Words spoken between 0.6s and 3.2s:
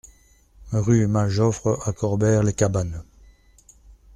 Rue Mal Joffre à Corbère-les-Cabanes